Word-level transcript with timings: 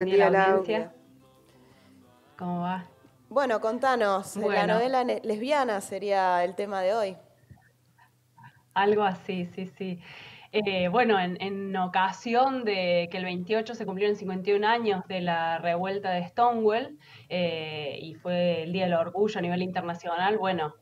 Buen 0.00 0.14
día, 0.14 0.30
la 0.30 0.52
audiencia. 0.52 0.92
¿Cómo 2.36 2.60
va? 2.60 2.84
Bueno, 3.28 3.60
contanos, 3.60 4.36
la 4.36 4.64
novela 4.64 5.02
lesbiana 5.02 5.80
sería 5.80 6.44
el 6.44 6.54
tema 6.54 6.82
de 6.82 6.94
hoy. 6.94 7.16
algo 8.74 9.02
así, 9.02 9.46
sí, 9.46 9.66
sí. 9.66 9.98
Eh, 10.52 10.86
bueno, 10.86 11.18
en, 11.18 11.36
en 11.42 11.74
ocasión 11.74 12.64
de 12.64 13.08
que 13.10 13.18
el 13.18 13.24
28 13.24 13.74
se 13.74 13.84
cumplieron 13.86 14.14
51 14.14 14.64
años 14.64 15.02
de 15.08 15.20
la 15.20 15.58
revuelta 15.58 16.12
de 16.12 16.28
Stonewall 16.28 16.96
eh, 17.28 17.98
y 18.00 18.14
fue 18.14 18.62
el 18.62 18.72
Día 18.72 18.84
del 18.84 18.94
Orgullo 18.94 19.36
a 19.40 19.42
nivel 19.42 19.62
internacional, 19.62 20.38
bueno, 20.38 20.76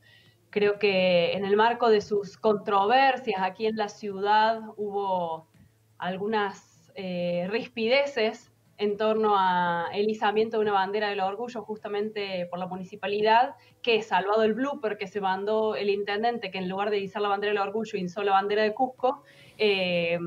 creo 0.51 0.79
que 0.79 1.33
en 1.33 1.47
el 1.47 1.57
marco 1.57 1.89
de 1.89 2.03
sus 2.03 2.37
controversias 2.37 3.41
aquí 3.41 3.65
en 3.65 3.77
la 3.77 3.89
ciudad 3.89 4.61
hubo 4.77 5.49
algunas 5.97 6.93
eh, 6.97 7.47
rispideces 7.51 8.53
en 8.79 8.97
torno 8.97 9.35
a 9.39 9.89
el 9.93 10.11
izamiento 10.11 10.59
de 10.59 10.63
una 10.63 10.73
bandera 10.73 11.09
del 11.09 11.21
orgullo 11.21 11.63
justamente 11.63 12.47
por 12.51 12.59
la 12.59 12.67
municipalidad, 12.67 13.55
que 13.83 14.03
salvado 14.03 14.43
el 14.43 14.55
blooper 14.55 14.99
que 14.99 15.07
se 15.07 15.21
mandó 15.21 15.77
el 15.77 15.89
intendente, 15.89 16.51
que 16.51 16.59
en 16.59 16.69
lugar 16.69 16.91
de 16.91 16.99
izar 16.99 17.23
la 17.23 17.29
bandera 17.29 17.53
del 17.53 17.63
orgullo 17.63 17.99
izó 17.99 18.23
la 18.23 18.33
bandera 18.33 18.63
de 18.63 18.75
Cusco, 18.75 19.23
eh, 19.59 20.19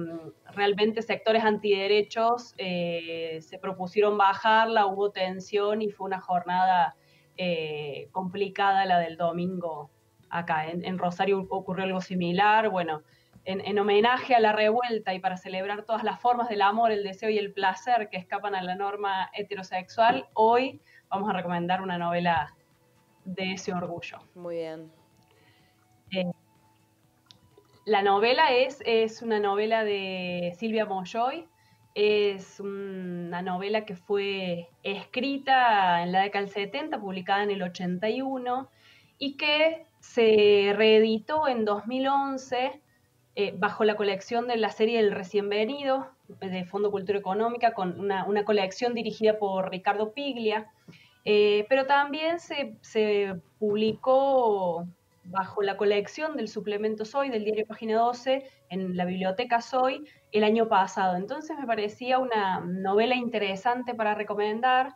realmente 0.55 1.02
sectores 1.04 1.43
antiderechos 1.43 2.55
eh, 2.57 3.40
se 3.41 3.59
propusieron 3.59 4.17
bajarla, 4.17 4.88
hubo 4.88 5.12
tensión 5.12 5.81
y 5.81 5.91
fue 5.91 6.07
una 6.07 6.20
jornada 6.20 6.95
eh, 7.38 8.07
complicada 8.12 8.85
la 8.85 8.99
del 8.99 9.18
domingo 9.18 9.91
acá. 10.29 10.68
En, 10.70 10.84
en 10.84 10.98
Rosario 10.98 11.45
ocurrió 11.49 11.85
algo 11.85 12.02
similar, 12.02 12.70
bueno, 12.70 13.04
en, 13.49 13.62
en, 13.66 13.80
homenaje 13.80 14.35
a 14.35 14.39
la 14.39 14.52
revuelta 14.52 15.13
y 15.16 15.20
para 15.20 15.35
celebrar 15.35 15.84
todas 15.84 16.03
las 16.03 16.20
formas 16.20 16.49
del 16.49 16.62
amor, 16.62 16.91
el 16.91 17.03
deseo 17.03 17.31
y 17.31 17.40
el 17.40 17.52
placer 17.52 18.09
que 18.09 18.17
escapan 18.17 18.53
a 18.53 18.62
la 18.62 18.76
norma 18.76 19.31
heterosexual, 19.34 20.27
hoy 20.35 20.80
vamos 21.09 21.27
a 21.30 21.34
recomendar 21.34 21.81
una 21.81 21.98
novela 21.98 22.55
de 23.26 23.54
ese 23.54 23.73
orgullo. 23.73 24.20
Muy 24.35 24.57
bien. 24.57 24.91
Eh, 26.12 26.32
la 27.85 28.04
novela 28.04 28.54
es, 28.54 28.84
es, 28.85 29.23
una 29.23 29.40
novela 29.40 29.84
de 29.84 30.54
Silvia 30.55 30.85
Moyoy, 30.85 31.48
es 31.95 32.60
una 32.60 33.41
novela 33.41 33.84
que 33.84 33.95
fue 33.95 34.70
escrita 34.84 36.04
en 36.04 36.12
la 36.12 36.21
década 36.21 36.45
del 36.45 36.54
70, 36.54 36.99
publicada 36.99 37.41
en 37.41 37.49
el 37.49 37.63
81 37.63 38.70
y 39.18 39.38
que 39.38 39.88
se 39.99 40.71
reeditó 40.77 41.48
en 41.48 41.66
2011 41.66 42.79
eh, 43.41 43.54
bajo 43.57 43.85
la 43.85 43.95
colección 43.95 44.49
de 44.49 44.57
la 44.57 44.70
serie 44.70 44.99
El 44.99 45.13
Recién 45.13 45.48
Venido, 45.48 46.09
de 46.41 46.65
Fondo 46.65 46.91
Cultura 46.91 47.20
Económica, 47.20 47.73
con 47.73 47.98
una, 47.98 48.43
colección 48.43 48.93
dirigida 48.93 49.40
por 49.40 49.71
Ricardo 49.71 50.12
Piglia, 50.12 50.68
eh, 51.23 51.65
pero 51.70 51.85
también 51.85 52.41
se, 52.41 52.76
se, 52.82 53.40
publicó 53.57 54.85
bajo 55.23 55.62
la 55.62 55.77
colección 55.77 56.35
del 56.35 56.49
suplemento 56.49 57.05
Soy, 57.05 57.29
del 57.29 57.45
diario 57.45 57.65
Página 57.65 57.98
12, 57.99 58.43
en 58.71 58.98
la 58.98 59.05
biblioteca 59.05 59.62
Soy, 59.62 60.04
el 60.34 60.43
año 60.43 60.67
pasado. 60.67 61.15
Entonces 61.15 61.57
me 61.57 61.65
parecía 61.65 62.20
una 62.20 62.60
novela 62.60 63.15
interesante 63.15 63.95
para 63.95 64.16
recomendar, 64.16 64.95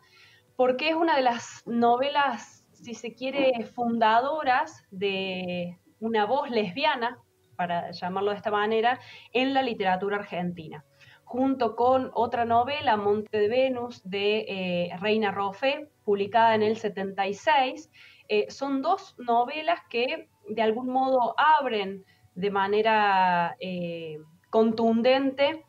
porque 0.57 0.89
es 0.89 0.95
una 0.95 1.15
de 1.15 1.21
las 1.21 1.65
novelas, 1.65 2.65
si 2.73 2.93
se 2.93 3.13
quiere, 3.13 3.65
fundadoras 3.67 4.83
de 4.91 5.79
una 6.01 6.25
voz 6.25 6.49
lesbiana, 6.49 7.22
para 7.55 7.91
llamarlo 7.91 8.31
de 8.31 8.37
esta 8.37 8.51
manera, 8.51 8.99
en 9.31 9.53
la 9.53 9.61
literatura 9.61 10.17
argentina. 10.17 10.83
Junto 11.23 11.75
con 11.75 12.11
otra 12.13 12.45
novela, 12.45 12.97
Monte 12.97 13.39
de 13.39 13.47
Venus, 13.47 14.01
de 14.03 14.45
eh, 14.47 14.97
Reina 14.99 15.31
Rofe, 15.31 15.89
publicada 16.03 16.53
en 16.55 16.61
el 16.61 16.77
76, 16.77 17.89
eh, 18.27 18.45
son 18.49 18.81
dos 18.81 19.15
novelas 19.17 19.79
que 19.89 20.29
de 20.47 20.61
algún 20.61 20.89
modo 20.89 21.33
abren 21.37 22.05
de 22.35 22.51
manera 22.51 23.55
eh, 23.59 24.19
contundente 24.49 25.65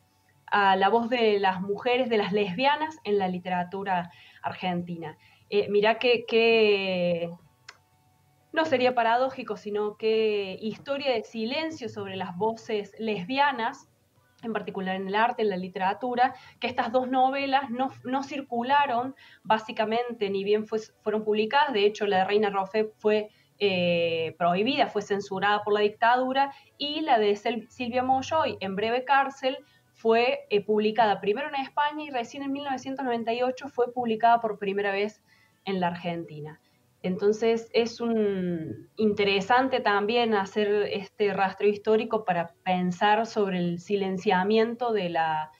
a 0.47 0.75
la 0.75 0.89
voz 0.89 1.09
de 1.09 1.39
las 1.39 1.61
mujeres, 1.61 2.09
de 2.09 2.17
las 2.17 2.31
lesbianas 2.31 2.99
en 3.03 3.17
la 3.17 3.27
literatura 3.27 4.11
argentina. 4.43 5.17
Mirá 5.69 5.97
que, 5.97 7.29
no 8.55 8.65
sería 8.65 8.95
paradójico, 8.95 9.57
sino 9.57 9.97
que 9.97 10.57
historia 10.61 11.11
de 11.11 11.23
silencio 11.23 11.89
sobre 11.89 12.15
las 12.15 12.35
voces 12.37 12.93
lesbianas, 12.97 13.89
en 14.41 14.53
particular 14.53 14.95
en 14.95 15.07
el 15.07 15.15
arte, 15.15 15.41
en 15.41 15.49
la 15.49 15.57
literatura, 15.57 16.33
que 16.59 16.67
estas 16.67 16.91
dos 16.91 17.09
novelas 17.09 17.69
no, 17.69 17.91
no 18.03 18.23
circularon 18.23 19.15
básicamente, 19.43 20.29
ni 20.29 20.43
bien 20.43 20.65
fue, 20.65 20.79
fueron 21.01 21.23
publicadas, 21.23 21.73
de 21.73 21.85
hecho 21.85 22.07
la 22.07 22.19
de 22.19 22.25
Reina 22.25 22.49
Rofe 22.49 22.85
fue 22.97 23.29
eh, 23.59 24.35
prohibida, 24.37 24.87
fue 24.87 25.01
censurada 25.01 25.63
por 25.63 25.73
la 25.73 25.81
dictadura, 25.81 26.53
y 26.77 27.01
la 27.01 27.19
de 27.19 27.35
Silvia 27.69 28.03
Moyoy, 28.03 28.57
En 28.61 28.75
breve 28.75 29.03
cárcel, 29.03 29.57
fue 29.95 30.45
eh, 30.49 30.63
publicada 30.63 31.21
primero 31.21 31.47
en 31.47 31.55
España 31.55 32.03
y 32.03 32.09
recién 32.09 32.43
en 32.43 32.51
1998 32.51 33.69
fue 33.69 33.93
publicada 33.93 34.41
por 34.41 34.59
primera 34.59 34.91
vez 34.91 35.23
en 35.63 35.79
la 35.79 35.87
Argentina. 35.87 36.59
Entonces 37.07 37.69
es 37.71 38.01
un 38.01 38.89
interesante 38.95 39.79
también 39.79 40.33
hacer 40.33 40.89
este 40.91 41.33
rastro 41.33 41.67
histórico 41.67 42.25
para 42.25 42.53
pensar 42.63 43.27
sobre 43.27 43.59
el 43.59 43.79
silenciamiento 43.79 44.91
de, 44.91 45.09
la, 45.09 45.51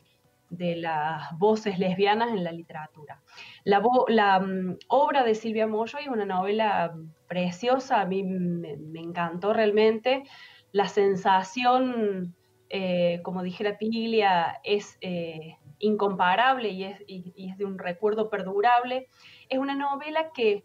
de 0.50 0.76
las 0.76 1.38
voces 1.38 1.78
lesbianas 1.78 2.30
en 2.30 2.44
la 2.44 2.52
literatura. 2.52 3.22
La, 3.64 3.80
um, 3.80 4.76
obra 4.88 5.24
de 5.24 5.36
Silvia 5.36 5.68
Moyo 5.68 6.00
es 6.00 6.08
una 6.08 6.26
novela 6.26 6.96
preciosa, 7.28 8.02
a 8.02 8.06
mí 8.06 8.24
me, 8.24 8.76
encantó 9.00 9.54
realmente. 9.54 10.24
La 10.72 10.88
sensación, 10.88 12.36
eh, 12.70 13.22
como 13.24 13.44
dijera 13.44 13.78
Piglia, 13.78 14.60
es 14.64 14.98
eh, 15.02 15.58
incomparable 15.78 16.70
y 16.70 16.84
es 16.84 17.58
de 17.58 17.66
un 17.66 17.78
recuerdo 17.78 18.30
perdurable. 18.32 19.08
Es 19.48 19.60
una 19.60 19.76
novela 19.76 20.32
que 20.34 20.64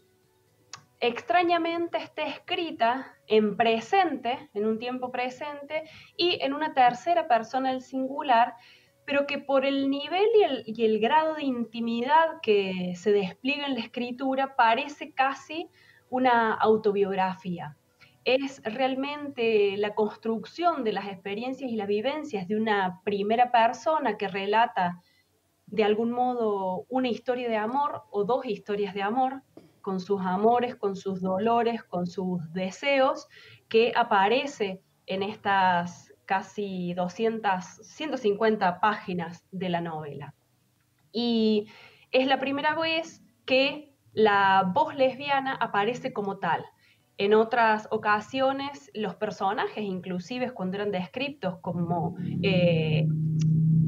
extrañamente 1.01 1.99
está 1.99 2.25
escrita 2.25 3.17
en 3.27 3.57
presente, 3.57 4.51
en 4.55 4.67
un 4.67 4.79
tiempo 4.79 5.11
presente, 5.11 5.85
y 6.17 6.39
en 6.43 6.53
una 6.53 6.75
tercera 6.75 7.27
persona 7.27 7.71
del 7.71 7.81
singular, 7.81 8.55
pero 9.07 9.27
que 9.27 9.39
por 9.39 9.65
el 9.65 9.91
nivel 9.91 10.29
y 10.39 10.43
el, 10.43 10.63
y 10.67 10.85
el, 10.85 11.01
grado 11.01 11.35
de 11.35 11.45
intimidad 11.45 12.41
que 12.43 12.93
se 12.97 13.13
despliega 13.13 13.67
en 13.67 13.75
la 13.75 13.81
escritura 13.81 14.55
parece 14.57 15.13
casi 15.13 15.69
una 16.11 16.53
autobiografía. 16.55 17.77
Es 18.25 18.63
realmente 18.63 19.77
la 19.79 19.95
construcción 19.95 20.85
de 20.85 20.93
las 20.93 21.07
experiencias 21.07 21.71
y 21.71 21.77
las 21.77 21.89
vivencias 21.89 22.47
de 22.47 22.57
una 22.57 23.01
primera 23.03 23.51
persona 23.51 24.19
que 24.19 24.29
relata 24.29 25.01
de 25.67 25.85
algún 25.85 26.11
modo 26.11 26.85
una 26.89 27.09
historia 27.09 27.49
de 27.49 27.57
amor 27.57 28.03
o 28.11 28.25
dos 28.25 28.45
historias 28.45 28.93
de 28.93 29.03
amor, 29.03 29.43
con 29.81 30.01
sus 30.01 30.21
amores, 30.21 30.77
con 30.77 30.97
sus 30.97 31.21
dolores, 31.21 31.83
con 31.85 32.07
sus 32.07 32.53
deseos, 32.53 33.29
que 33.69 33.93
aparece 33.95 34.81
en 35.07 35.23
estas 35.23 36.13
casi 36.25 36.95
200, 36.95 37.65
150 37.83 38.81
páginas 38.81 39.45
de 39.51 39.69
la 39.69 39.81
novela. 39.81 40.35
Y 41.13 41.67
es 42.13 42.27
la 42.27 42.39
primera 42.39 42.75
vez 42.75 43.23
que 43.45 43.93
la 44.13 44.71
voz 44.73 44.95
lesbiana 44.95 45.55
aparece 45.55 46.13
como 46.13 46.39
tal. 46.39 46.65
En 47.19 47.35
otras 47.35 47.87
ocasiones, 47.91 48.91
los 48.95 49.15
personajes, 49.15 49.85
inclusive 49.85 50.53
cuando 50.53 50.77
eran 50.77 50.91
descritos 50.91 51.59
como 51.61 52.17
eh, 52.43 53.07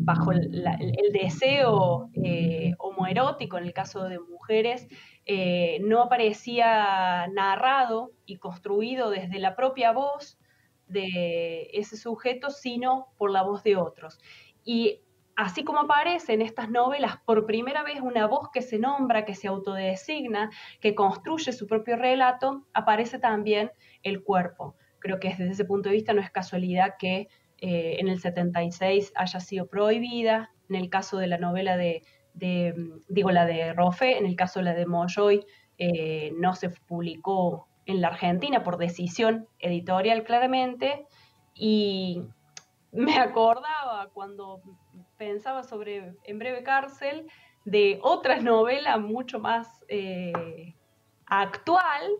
bajo 0.04 0.32
el 0.32 1.12
deseo 1.12 2.10
eh, 2.14 2.74
homoerótico, 2.78 3.58
en 3.58 3.64
el 3.64 3.72
caso 3.72 4.04
de 4.04 4.18
mujeres, 4.18 4.88
eh, 5.24 5.78
no 5.82 6.02
aparecía 6.02 7.26
narrado 7.28 8.10
y 8.26 8.38
construido 8.38 9.10
desde 9.10 9.38
la 9.38 9.54
propia 9.54 9.92
voz 9.92 10.38
de 10.86 11.70
ese 11.72 11.96
sujeto, 11.96 12.50
sino 12.50 13.08
por 13.16 13.30
la 13.30 13.42
voz 13.42 13.62
de 13.62 13.76
otros. 13.76 14.18
Y 14.64 15.00
así 15.36 15.64
como 15.64 15.80
aparece 15.80 16.34
en 16.34 16.42
estas 16.42 16.68
novelas 16.70 17.18
por 17.24 17.46
primera 17.46 17.82
vez 17.82 18.00
una 18.00 18.26
voz 18.26 18.50
que 18.52 18.62
se 18.62 18.78
nombra, 18.78 19.24
que 19.24 19.34
se 19.34 19.48
autodesigna, 19.48 20.50
que 20.80 20.94
construye 20.94 21.52
su 21.52 21.66
propio 21.66 21.96
relato, 21.96 22.66
aparece 22.74 23.18
también 23.18 23.70
el 24.02 24.22
cuerpo. 24.22 24.76
Creo 24.98 25.18
que 25.18 25.28
desde 25.30 25.50
ese 25.50 25.64
punto 25.64 25.88
de 25.88 25.96
vista 25.96 26.12
no 26.12 26.20
es 26.20 26.30
casualidad 26.30 26.94
que 26.98 27.28
eh, 27.64 28.00
en 28.00 28.08
el 28.08 28.18
76 28.18 29.12
haya 29.14 29.38
sido 29.38 29.68
prohibida, 29.68 30.50
en 30.68 30.74
el 30.74 30.90
caso 30.90 31.18
de 31.18 31.28
la 31.28 31.38
novela 31.38 31.76
de, 31.76 32.02
digo, 33.08 33.30
la 33.30 33.46
de 33.46 33.72
Rofe, 33.72 34.18
en 34.18 34.26
el 34.26 34.34
caso 34.34 34.58
de 34.58 34.64
la 34.64 34.74
de 34.74 34.84
Moyoy, 34.84 35.46
eh, 35.78 36.32
no 36.38 36.56
se 36.56 36.70
publicó 36.70 37.68
en 37.86 38.00
la 38.00 38.08
Argentina 38.08 38.64
por 38.64 38.78
decisión 38.78 39.46
editorial 39.60 40.24
claramente, 40.24 41.06
y 41.54 42.24
me 42.90 43.16
acordaba 43.18 44.10
cuando 44.12 44.60
pensaba 45.16 45.62
sobre 45.62 46.16
En 46.24 46.40
breve 46.40 46.64
cárcel, 46.64 47.28
de 47.64 48.00
otra 48.02 48.40
novela 48.40 48.98
mucho 48.98 49.38
más 49.38 49.84
eh, 49.86 50.74
actual, 51.26 52.10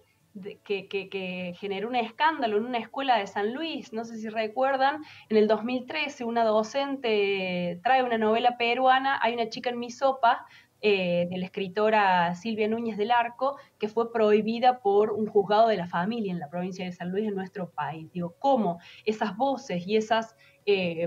que, 0.64 1.55
generó 1.58 1.88
un 1.88 1.96
escándalo 1.96 2.56
en 2.56 2.64
una 2.64 2.79
escuela 2.79 3.19
de 3.19 3.26
San 3.26 3.52
Luis, 3.52 3.93
no 3.93 4.05
sé 4.05 4.17
si 4.17 4.29
recuerdan, 4.29 5.02
en 5.29 5.37
el 5.37 5.46
2013 5.49 6.25
una 6.25 6.44
docente 6.44 7.81
trae 7.82 8.02
una 8.02 8.19
novela 8.19 8.56
peruana, 8.56 9.19
hay 9.23 9.34
una 9.34 9.49
chica 9.49 9.70
en 9.70 9.79
mi 9.79 9.90
sopa, 9.90 10.46
eh, 10.84 11.29
de 11.31 11.38
la 11.38 11.44
escritora 11.44 12.34
Silvia 12.34 12.67
Núñez 12.67 12.96
del 12.96 13.12
Arco, 13.12 13.56
que 13.79 13.87
fue 13.87 14.12
prohibida 14.12 14.81
por 14.81 15.12
un 15.12 15.29
juzgado 15.29 15.69
de 15.69 15.76
la 15.76 15.87
familia 15.87 16.32
en 16.32 16.40
la 16.40 16.50
provincia 16.50 16.84
de 16.84 16.90
San 16.90 17.12
Luis, 17.12 17.29
en 17.29 17.37
nuestro 17.37 17.70
país. 17.70 18.11
Digo, 18.11 18.34
cómo 18.40 18.81
esas 19.05 19.37
voces 19.37 19.87
y 19.87 19.94
esas 19.94 20.34
eh, 20.67 21.06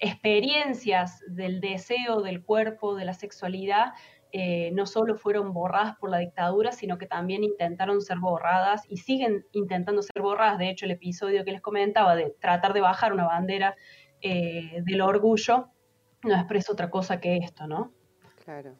experiencias 0.00 1.22
del 1.26 1.62
deseo, 1.62 2.20
del 2.20 2.42
cuerpo, 2.42 2.94
de 2.94 3.06
la 3.06 3.14
sexualidad, 3.14 3.94
eh, 4.32 4.70
no 4.72 4.86
solo 4.86 5.16
fueron 5.16 5.52
borradas 5.52 5.96
por 5.96 6.10
la 6.10 6.18
dictadura, 6.18 6.72
sino 6.72 6.98
que 6.98 7.06
también 7.06 7.42
intentaron 7.44 8.00
ser 8.00 8.18
borradas 8.18 8.82
y 8.88 8.98
siguen 8.98 9.46
intentando 9.52 10.02
ser 10.02 10.22
borradas. 10.22 10.58
De 10.58 10.70
hecho, 10.70 10.84
el 10.84 10.92
episodio 10.92 11.44
que 11.44 11.52
les 11.52 11.60
comentaba 11.60 12.14
de 12.14 12.34
tratar 12.40 12.72
de 12.72 12.80
bajar 12.80 13.12
una 13.12 13.26
bandera 13.26 13.76
eh, 14.22 14.82
del 14.84 15.00
orgullo 15.00 15.68
no 16.22 16.34
expresa 16.34 16.72
otra 16.72 16.90
cosa 16.90 17.20
que 17.20 17.38
esto, 17.38 17.66
¿no? 17.66 17.92
Claro. 18.44 18.76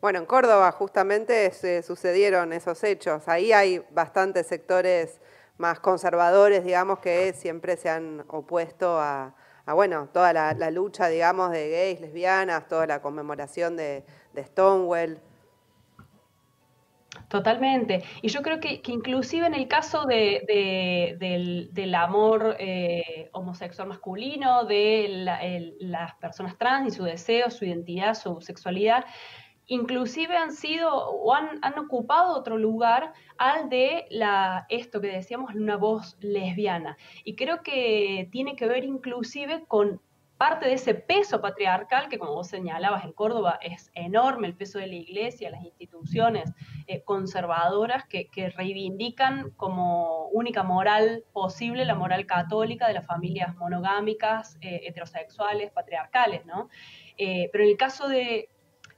Bueno, 0.00 0.18
en 0.18 0.26
Córdoba 0.26 0.70
justamente 0.72 1.50
se 1.52 1.82
sucedieron 1.82 2.52
esos 2.52 2.82
hechos. 2.84 3.28
Ahí 3.28 3.52
hay 3.52 3.82
bastantes 3.90 4.46
sectores 4.46 5.20
más 5.58 5.80
conservadores, 5.80 6.64
digamos, 6.64 6.98
que 6.98 7.32
siempre 7.32 7.76
se 7.76 7.88
han 7.88 8.24
opuesto 8.28 8.98
a, 8.98 9.34
bueno, 9.66 10.08
toda 10.12 10.32
la, 10.32 10.70
lucha, 10.70 11.08
digamos, 11.08 11.50
de 11.52 11.70
gays, 11.70 12.00
lesbianas, 12.00 12.66
toda 12.68 12.86
la 12.86 13.00
conmemoración 13.00 13.76
de, 13.76 14.04
Stonewall. 14.36 15.20
Totalmente. 17.28 18.02
Y 18.22 18.28
yo 18.28 18.42
creo 18.42 18.58
que, 18.60 18.82
inclusive 18.86 19.46
en 19.46 19.54
el 19.54 19.68
caso 19.68 20.04
de, 20.04 21.16
del, 21.72 21.94
amor 21.94 22.56
eh, 22.58 23.28
homosexual 23.32 23.88
masculino, 23.88 24.64
de 24.64 25.06
las 25.80 26.14
personas 26.16 26.58
trans 26.58 26.88
y 26.88 26.96
su 26.96 27.04
deseo, 27.04 27.50
su 27.50 27.64
identidad, 27.64 28.14
su 28.14 28.40
sexualidad, 28.40 29.04
inclusive 29.66 30.36
han 30.36 30.52
sido 30.52 30.92
o 30.92 31.34
han, 31.34 31.60
ocupado 31.78 32.36
otro 32.36 32.58
lugar 32.58 33.12
al 33.38 33.68
de 33.68 34.06
la, 34.10 34.66
esto 34.68 35.00
que 35.00 35.08
decíamos, 35.08 35.54
una 35.54 35.76
voz 35.76 36.16
lesbiana. 36.20 36.96
Y 37.24 37.36
creo 37.36 37.62
que 37.62 38.28
tiene 38.30 38.56
que 38.56 38.66
ver 38.66 38.84
inclusive 38.84 39.64
con 39.66 40.00
parte 40.42 40.66
de 40.66 40.72
ese 40.72 40.94
peso 40.94 41.40
patriarcal 41.40 42.08
que, 42.08 42.18
como 42.18 42.34
vos 42.34 42.48
señalabas, 42.48 43.04
en 43.04 43.12
Córdoba 43.12 43.60
es 43.62 43.92
enorme, 43.94 44.48
el 44.48 44.56
peso 44.56 44.80
de 44.80 44.88
la 44.88 44.96
iglesia, 44.96 45.50
las 45.50 45.62
instituciones 45.62 46.50
eh, 46.88 47.02
conservadoras 47.04 48.04
que, 48.08 48.28
reivindican 48.56 49.52
como 49.52 50.26
única 50.30 50.64
moral 50.64 51.22
posible 51.32 51.84
la 51.84 51.94
moral 51.94 52.26
católica 52.26 52.88
de 52.88 52.94
las 52.94 53.06
familias 53.06 53.54
monogámicas, 53.56 54.58
eh, 54.62 54.80
heterosexuales, 54.84 55.70
patriarcales, 55.70 56.44
¿no? 56.44 56.68
Eh, 57.18 57.48
pero 57.52 57.62
en 57.62 57.70
el 57.70 57.76
caso 57.76 58.08
de, 58.08 58.48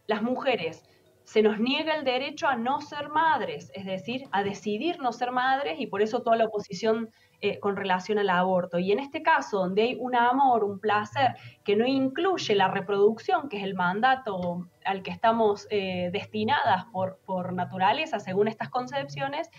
las 0.06 0.22
mujeres 0.22 0.84
se 1.24 1.42
nos 1.42 1.58
niega 1.58 1.94
el 1.94 2.04
derecho 2.04 2.46
a 2.46 2.56
no 2.56 2.80
ser 2.80 3.08
madres, 3.08 3.70
es 3.74 3.86
decir, 3.86 4.24
a 4.30 4.42
decidir 4.42 4.98
no 5.00 5.12
ser 5.12 5.32
madres 5.32 5.80
y 5.80 5.86
por 5.86 6.02
eso 6.02 6.22
toda 6.22 6.36
la 6.36 6.44
oposición 6.44 7.10
eh, 7.44 7.58
con 7.60 7.76
relación 7.76 8.18
al 8.18 8.30
aborto. 8.30 8.78
Y 8.78 8.90
en 8.90 8.98
este 8.98 9.22
caso, 9.22 9.58
donde 9.58 9.82
hay 9.82 9.96
un 10.00 10.16
amor, 10.16 10.64
un 10.64 10.78
placer 10.78 11.34
que 11.62 11.76
no 11.76 11.86
incluye 11.86 12.54
la 12.54 12.68
reproducción, 12.68 13.50
que 13.50 13.58
es 13.58 13.64
el 13.64 13.74
mandato 13.74 14.66
al 14.82 15.02
que 15.02 15.10
estamos 15.10 15.66
eh, 15.70 16.08
destinadas 16.10 16.84
por, 16.92 17.18
por, 17.26 17.52
naturaleza, 17.52 18.18
según 18.18 18.48
estas 18.48 18.70
concepciones, 18.70 19.50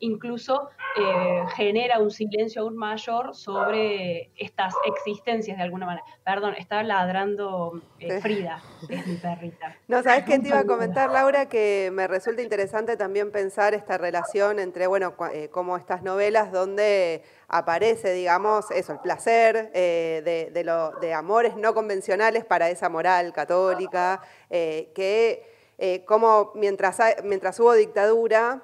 incluso 0.00 0.68
eh, 0.98 1.44
genera 1.54 1.98
un 1.98 2.10
silencio 2.10 2.62
aún 2.62 2.76
mayor 2.76 3.34
sobre 3.34 4.30
estas 4.36 4.74
existencias 4.86 5.56
de 5.56 5.62
alguna 5.62 5.86
manera. 5.86 6.04
Perdón, 6.24 6.54
estaba 6.58 6.82
ladrando 6.82 7.80
Frida, 8.20 8.62
es 8.88 9.06
mi 9.06 9.16
perrita. 9.16 9.76
No, 9.88 10.02
¿sabes 10.02 10.24
qué 10.24 10.38
te 10.38 10.48
iba 10.48 10.60
a 10.60 10.66
comentar, 10.66 11.10
Laura? 11.10 11.46
Que 11.46 11.90
me 11.92 12.06
resulta 12.06 12.42
interesante 12.42 12.96
también 12.98 13.30
pensar 13.32 13.72
esta 13.72 13.96
relación 13.96 14.58
entre, 14.58 14.86
bueno, 14.86 15.14
como 15.50 15.76
estas 15.76 16.02
novelas 16.02 16.52
donde 16.52 17.22
aparece, 17.50 18.12
digamos, 18.12 18.70
eso, 18.70 18.92
el 18.92 19.00
placer 19.00 19.70
eh, 19.74 20.22
de, 20.24 20.62
de, 21.00 21.12
amores 21.12 21.56
no 21.56 21.74
convencionales 21.74 22.44
para 22.44 22.70
esa 22.70 22.88
moral 22.88 23.32
católica, 23.32 24.22
eh, 24.48 24.92
que 24.94 25.50
eh, 25.76 26.04
como 26.04 26.52
mientras, 26.54 26.98
mientras 27.24 27.58
hubo 27.58 27.72
dictadura, 27.72 28.62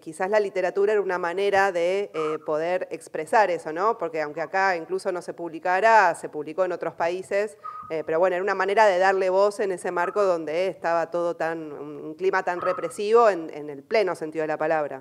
quizás 0.00 0.30
la 0.30 0.38
literatura 0.38 0.92
era 0.92 1.02
una 1.02 1.18
manera 1.18 1.72
de 1.72 2.10
poder 2.46 2.86
expresar 2.92 3.50
eso, 3.50 3.72
¿no? 3.72 3.98
Porque 3.98 4.22
aunque 4.22 4.40
acá 4.40 4.76
incluso 4.76 5.10
no 5.10 5.20
se 5.20 5.34
publicara, 5.34 6.14
se 6.14 6.28
publicó 6.28 6.64
en 6.64 6.70
otros 6.70 6.94
países, 6.94 7.58
pero 8.06 8.20
bueno, 8.20 8.36
era 8.36 8.42
una 8.42 8.54
manera 8.54 8.86
de 8.86 8.98
darle 8.98 9.30
voz 9.30 9.58
en 9.58 9.72
ese 9.72 9.90
marco 9.90 10.22
donde 10.22 10.68
estaba 10.68 11.10
todo 11.10 11.34
tan, 11.34 11.72
un 11.72 12.14
clima 12.14 12.44
tan 12.44 12.60
represivo 12.60 13.28
en 13.28 13.68
el 13.68 13.82
pleno 13.82 14.14
sentido 14.14 14.44
de 14.44 14.48
la 14.48 14.56
palabra. 14.56 15.00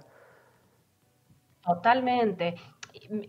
Totalmente 1.64 2.56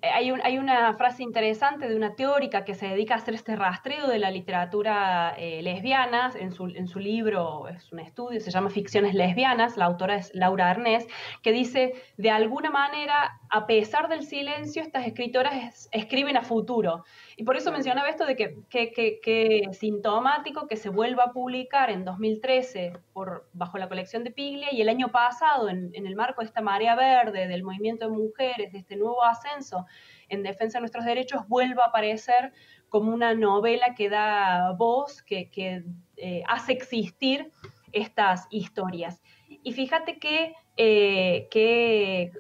hay, 0.03 0.31
hay, 0.43 0.59
una 0.59 0.95
frase 0.95 1.23
interesante 1.23 1.89
de 1.89 1.97
una 1.97 2.15
teórica 2.15 2.65
que 2.65 2.75
se 2.75 2.87
dedica 2.87 3.15
a 3.15 3.19
hacer 3.19 3.35
este 3.35 3.57
rastreo 3.57 4.09
de 4.09 4.19
la 4.19 4.31
literatura 4.31 5.35
eh, 5.39 5.63
lesbiana. 5.63 6.31
En 6.39 6.53
su, 6.53 6.67
en 6.67 6.87
su 6.87 6.99
libro 6.99 7.69
es 7.69 7.91
un 7.93 8.01
estudio, 8.01 8.41
se 8.41 8.51
llama 8.51 8.69
Ficciones 8.69 9.15
lesbianas. 9.15 9.77
La 9.77 9.87
autora 9.87 10.17
es 10.17 10.35
Laura 10.35 10.69
Arnés, 10.69 11.07
que 11.43 11.53
dice, 11.53 11.95
de 12.17 12.31
alguna 12.31 12.71
manera, 12.71 13.41
a 13.49 13.67
pesar 13.67 14.09
del 14.09 14.25
silencio, 14.25 14.83
estas 14.83 15.07
escritoras 15.07 15.89
escriben 15.93 16.37
a 16.37 16.43
futuro. 16.43 17.05
Y 17.37 17.45
por 17.45 17.57
eso 17.57 17.73
mencionaba 17.73 18.09
esto 18.09 18.27
de 18.27 18.37
que, 18.37 18.57
que, 18.71 19.69
sintomático 19.73 20.69
que 20.69 20.77
se 20.77 20.91
vuelva 20.91 21.25
a 21.25 21.33
publicar 21.33 21.91
en 21.91 22.05
2013 22.05 22.93
por, 23.13 23.49
bajo 23.53 23.79
la 23.79 23.89
colección 23.89 24.25
de 24.25 24.31
Piglia 24.31 24.69
y 24.73 24.83
el 24.83 24.89
año 24.89 25.11
pasado, 25.11 25.69
en, 25.69 25.91
en 25.95 26.07
el 26.07 26.17
marco 26.17 26.43
de 26.43 26.47
esta 26.47 26.61
marea 26.61 26.95
verde, 26.95 27.49
del 27.49 27.63
movimiento 27.63 28.09
de 28.09 28.13
mujeres, 28.13 28.73
de 28.73 28.79
este 28.79 28.97
nuevo 28.97 29.23
ascenso 29.25 29.54
en 30.29 30.43
defensa 30.43 30.79
de 30.79 30.83
nuestros 30.83 31.05
derechos, 31.05 31.47
vuelva 31.49 31.85
a 31.85 31.89
aparecer 31.89 32.53
como 32.89 33.13
una 33.13 33.35
novela 33.35 33.95
que 33.95 34.09
da 34.09 34.73
voz, 34.73 35.23
que, 35.23 35.85
eh, 36.17 36.43
hace 36.47 36.73
existir 36.73 37.51
estas 37.93 38.47
historias. 38.51 39.23
Y 39.63 39.73
fíjate 39.73 40.19
que, 40.19 40.55
eh, 40.77 42.31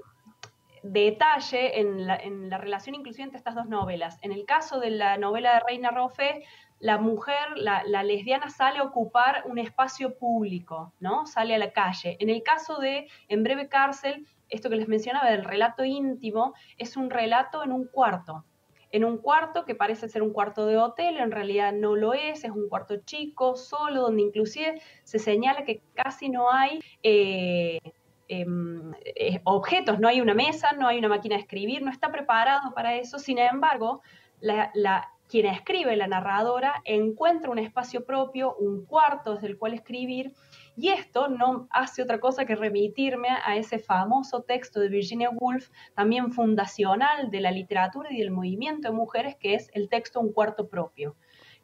detalle 0.84 1.80
en 1.80 2.06
la, 2.06 2.58
relación 2.58 2.94
inclusive 2.94 3.24
entre 3.24 3.38
estas 3.38 3.54
dos 3.54 3.66
novelas. 3.66 4.18
En 4.20 4.32
el 4.32 4.44
caso 4.44 4.80
de 4.80 4.90
la 4.90 5.16
novela 5.16 5.54
de 5.54 5.60
Reina 5.60 5.90
Rofe, 5.90 6.44
la 6.78 6.98
mujer, 6.98 7.56
la, 7.56 7.82
lesbiana 8.02 8.50
sale 8.50 8.78
a 8.78 8.82
ocupar 8.82 9.44
un 9.46 9.58
espacio 9.58 10.18
público, 10.18 10.92
¿no? 11.00 11.26
Sale 11.26 11.54
a 11.54 11.58
la 11.58 11.72
calle. 11.72 12.16
En 12.20 12.28
el 12.28 12.42
caso 12.42 12.78
de 12.78 13.08
En 13.28 13.42
breve 13.42 13.68
cárcel, 13.68 14.26
esto 14.54 14.70
que 14.70 14.76
les 14.76 14.88
mencionaba 14.88 15.30
del 15.30 15.44
relato 15.44 15.84
íntimo, 15.84 16.54
es 16.78 16.96
un 16.96 17.10
relato 17.10 17.62
en 17.62 17.72
un 17.72 17.86
cuarto. 17.86 18.44
En 18.90 19.04
un 19.04 19.18
cuarto 19.18 19.64
que 19.64 19.74
parece 19.74 20.08
ser 20.08 20.22
un 20.22 20.32
cuarto 20.32 20.66
de 20.66 20.76
hotel, 20.76 21.18
en 21.18 21.32
realidad 21.32 21.72
no 21.72 21.96
lo 21.96 22.14
es, 22.14 22.44
es 22.44 22.50
un 22.50 22.68
cuarto 22.68 22.96
chico, 23.04 23.56
solo, 23.56 24.02
donde 24.02 24.22
inclusive 24.22 24.80
se 25.02 25.18
señala 25.18 25.64
que 25.64 25.82
casi 25.94 26.28
no 26.28 26.52
hay 26.52 26.80
eh, 27.02 27.80
Em, 28.26 28.94
eh, 29.04 29.40
objetos, 29.44 30.00
no 30.00 30.08
hay 30.08 30.22
una 30.22 30.32
mesa, 30.32 30.72
no 30.72 30.88
hay 30.88 30.98
una 30.98 31.08
máquina 31.08 31.36
de 31.36 31.42
escribir, 31.42 31.82
no 31.82 31.90
está 31.90 32.10
preparado 32.10 32.72
para 32.72 32.96
eso, 32.96 33.18
sin 33.18 33.38
embargo, 33.38 34.00
la, 34.40 35.10
quien 35.28 35.44
escribe, 35.46 35.94
la 35.94 36.06
narradora, 36.06 36.80
encuentra 36.84 37.50
un 37.50 37.58
espacio 37.58 38.06
propio, 38.06 38.54
un 38.56 38.86
cuarto 38.86 39.34
desde 39.34 39.48
el 39.48 39.58
cual 39.58 39.74
escribir, 39.74 40.32
y 40.76 40.88
esto 40.88 41.28
no 41.28 41.68
hace 41.70 42.02
otra 42.02 42.18
cosa 42.18 42.44
que 42.44 42.56
remitirme 42.56 43.28
a 43.28 43.56
ese 43.56 43.78
famoso 43.78 44.42
texto 44.42 44.80
de 44.80 44.88
Virginia 44.88 45.30
Woolf, 45.30 45.70
también 45.94 46.32
fundacional 46.32 47.30
de 47.30 47.40
la 47.40 47.52
literatura 47.52 48.12
y 48.12 48.18
del 48.18 48.32
movimiento 48.32 48.88
de 48.88 48.94
mujeres, 48.94 49.36
que 49.36 49.54
es 49.54 49.70
el 49.74 49.88
texto 49.88 50.20
Un 50.20 50.32
cuarto 50.32 50.68
propio, 50.68 51.16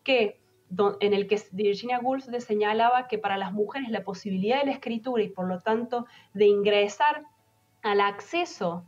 que 0.05 0.41
en 1.01 1.15
el 1.15 1.27
que 1.27 1.43
Virginia 1.51 1.99
Woolf 1.99 2.27
señalaba 2.39 3.09
que 3.09 3.19
para 3.19 3.37
las 3.37 3.53
mujeres 3.53 3.91
la 3.91 4.05
posibilidad 4.05 4.61
de 4.61 4.67
la 4.67 4.73
escritura 4.73 5.23
y 5.23 5.29
por 5.29 5.49
lo 5.49 5.61
tanto 5.61 6.07
de 6.33 6.47
ingresar 6.47 7.25
al 7.83 8.01
acceso, 8.01 8.85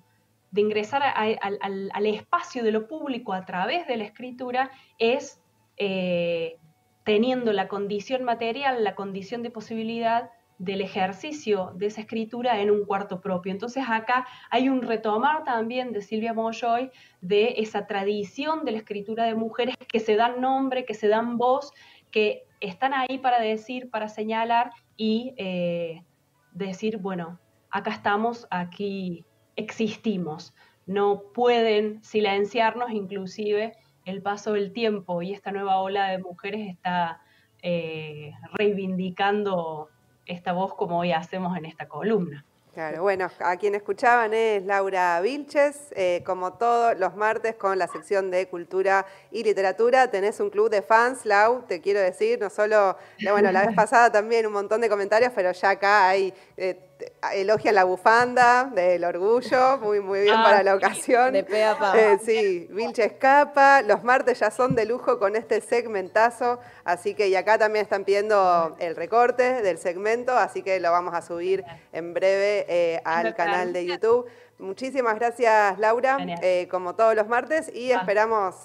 de 0.53 0.61
ingresar 0.61 1.03
al, 1.03 2.07
espacio 2.07 2.63
de 2.63 2.71
lo 2.71 2.87
público 2.87 3.33
a 3.33 3.45
través 3.45 3.89
de 3.89 3.97
la 3.97 4.05
escritura 4.05 4.71
es 4.99 5.41
eh, 5.77 6.59
teniendo 7.05 7.53
la 7.53 7.69
condición 7.69 8.25
material, 8.25 8.85
la 8.85 8.95
condición 8.95 9.43
de 9.43 9.51
posibilidad 9.51 10.31
del 10.59 10.81
ejercicio 10.81 11.73
de 11.75 11.87
esa 11.87 12.03
escritura 12.03 12.61
en 12.61 12.71
un 12.71 12.85
cuarto 12.85 13.21
propio. 13.21 13.51
Entonces 13.51 13.85
acá 13.89 14.27
hay 14.49 14.69
un 14.69 14.83
retomar 14.83 15.43
también 15.43 15.93
de 15.93 16.03
Silvia 16.03 16.33
Monjoy 16.33 16.93
de 17.21 17.55
esa 17.57 17.89
tradición 17.89 18.65
de 18.65 18.73
la 18.73 18.79
escritura 18.79 19.25
de 19.25 19.35
mujeres 19.35 19.75
que 19.89 19.99
se 19.99 20.15
dan 20.15 20.41
nombre, 20.41 20.85
que 20.85 20.95
se 20.95 21.09
dan 21.09 21.37
voz, 21.37 21.73
que 22.13 22.45
están 22.61 22.95
ahí 22.95 23.19
para 23.19 23.41
decir, 23.41 23.91
para 23.91 24.09
señalar 24.09 24.71
y 24.97 25.35
eh, 25.37 26.05
decir, 26.53 26.99
bueno, 26.99 27.41
acá 27.71 27.91
estamos, 27.91 28.47
aquí 28.51 29.25
existimos. 29.57 30.55
No 30.87 31.25
pueden 31.35 32.05
silenciarnos, 32.05 32.93
inclusive 32.93 33.73
el 34.05 34.23
paso 34.23 34.53
del 34.53 34.73
tiempo 34.73 35.23
y 35.23 35.33
esta 35.33 35.53
nueva 35.53 35.79
ola 35.79 36.09
de 36.09 36.19
mujeres 36.19 36.69
está 36.69 37.21
eh, 37.63 38.33
reivindicando 38.53 39.89
esta 40.27 40.53
voz 40.53 40.75
como 40.75 40.99
hoy 40.99 41.13
hacemos 41.13 41.57
en 41.57 41.65
esta 41.65 41.89
columna. 41.89 42.45
Claro, 42.75 43.03
bueno, 43.03 43.29
a 43.41 43.57
quien 43.59 43.75
escuchaban 43.75 44.33
es 44.33 44.65
Laura 44.65 45.21
Vilches, 45.21 45.93
eh, 45.95 46.23
como 46.25 46.55
todos 46.55 46.99
los 46.99 47.15
martes 47.15 47.55
con 47.57 47.79
la 47.79 47.87
sección 47.87 48.31
de 48.31 48.49
cultura 48.49 49.05
y 49.31 49.45
literatura. 49.45 50.11
Tenés 50.11 50.41
un 50.41 50.49
club 50.49 50.71
de 50.71 50.81
fans, 50.81 51.27
Lau, 51.27 51.67
te 51.67 51.83
quiero 51.83 52.01
decir, 52.01 52.41
no 52.41 52.49
solo, 52.49 52.97
bueno, 53.31 53.53
la 53.53 53.67
vez 53.67 53.77
pasada 53.77 54.11
también 54.11 54.47
un 54.47 54.55
montón 54.55 54.81
de 54.81 54.89
comentarios, 54.89 55.33
pero 55.35 55.53
ya 55.53 55.71
acá 55.71 56.09
hay... 56.09 56.33
Eh, 56.57 56.89
elogian 57.35 57.75
la 57.75 57.85
bufanda 57.85 58.65
del 58.65 59.05
orgullo, 59.05 59.79
muy, 59.79 60.01
muy 60.01 60.21
bien 60.21 60.37
ah, 60.37 60.45
para 60.45 60.63
la 60.63 60.75
ocasión. 60.75 61.33
De 61.33 61.45
pe 61.45 61.63
eh, 61.95 62.19
sí, 62.25 62.69
Vilche 62.71 63.05
escapa. 63.05 63.83
Los 63.83 64.03
martes 64.05 64.39
ya 64.41 64.51
son 64.51 64.75
de 64.75 64.85
lujo 64.85 65.19
con 65.19 65.37
este 65.37 65.61
segmentazo, 65.61 66.61
así 66.85 67.15
que 67.15 67.29
y 67.29 67.35
acá 67.35 67.59
también 67.59 67.85
están 67.85 68.05
pidiendo 68.05 68.77
el 68.79 68.97
recorte 68.97 69.63
del 69.63 69.79
segmento, 69.79 70.37
así 70.37 70.63
que 70.63 70.81
lo 70.81 70.91
vamos 70.91 71.15
a 71.15 71.23
subir 71.23 71.65
en 71.93 72.15
breve 72.15 72.67
eh, 72.69 73.01
al 73.05 73.35
canal 73.35 73.73
de 73.73 73.87
YouTube. 73.87 74.27
Muchísimas 74.59 75.17
gracias, 75.17 75.79
Laura, 75.79 76.19
eh, 76.43 76.69
como 76.71 76.95
todos 76.95 77.15
los 77.15 77.27
martes, 77.27 77.71
y 77.75 77.93
ah. 77.93 77.99
esperamos 77.99 78.57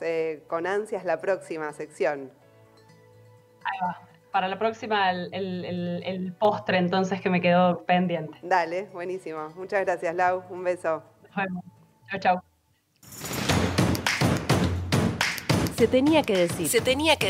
con 0.47 0.67
ansias 0.67 1.05
la 1.05 1.19
próxima 1.19 1.73
sección. 1.73 2.31
Ahí 3.63 3.79
va 3.81 4.06
para 4.31 4.47
la 4.47 4.59
próxima 4.59 5.11
el, 5.11 6.35
postre 6.39 6.77
entonces 6.77 7.21
que 7.21 7.29
me 7.29 7.41
quedó 7.41 7.83
pendiente. 7.85 8.37
Dale, 8.43 8.83
buenísimo. 8.93 9.49
Muchas 9.55 9.85
gracias, 9.85 10.15
Lau. 10.15 10.43
Un 10.49 10.63
beso. 10.63 11.03
Bueno, 11.35 11.63
chao, 12.09 12.19
chao. 12.19 12.43
Se 15.77 15.87
tenía 15.87 16.23
que 16.23 16.37
decir. 16.37 16.67
Se 16.67 16.81
tenía 16.81 17.15
que 17.15 17.25